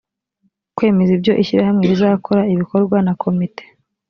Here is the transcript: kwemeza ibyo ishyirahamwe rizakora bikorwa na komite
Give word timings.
kwemeza 0.75 1.11
ibyo 1.17 1.33
ishyirahamwe 1.41 1.83
rizakora 1.91 2.41
bikorwa 2.61 2.97
na 3.05 3.13
komite 3.21 3.63